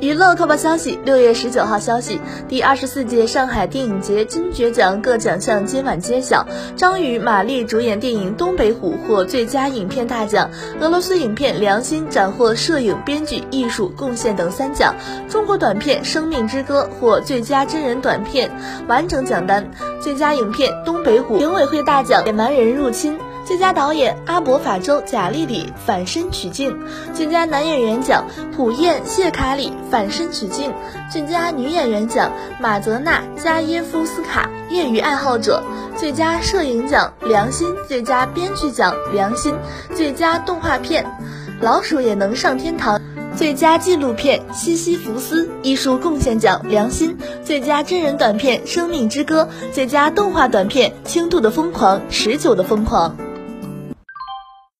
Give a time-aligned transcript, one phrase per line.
[0.00, 6.46] 娱乐快报消息：六月十九号消息，第二十四届上海电影节金爵奖各奖项今晚揭晓。
[6.76, 10.50] 张宇、马丽主演电影《东北虎》获最佳影片大奖，
[10.80, 14.94] 俄罗斯影片《良心》斩获摄影、编剧、艺术贡献等三奖。
[15.28, 18.50] 中国短片《生命之歌》获最佳真人短片
[18.86, 19.70] 完整奖单，
[20.02, 23.12] 最佳影片《东北虎》评委会大奖《野蛮人入侵》。
[23.44, 26.76] 最佳导演阿伯法周贾丽丽反身取镜，
[27.12, 28.24] 最佳男演员奖
[28.56, 30.72] 普燕谢卡里反身取镜，
[31.12, 35.62] 最佳女演员奖马泽娜加耶夫斯卡业余爱好者，
[35.94, 39.54] 最佳摄影奖良心，最佳编剧奖良心，
[39.94, 41.04] 最佳动画片
[41.60, 43.00] 老鼠也能上天堂。
[43.36, 53.16] 最佳纪录片《西西弗斯》艺术贡献奖良心，最佳真人短片《生命之歌》，最佳动画短片《轻度的疯狂》，持久的疯狂。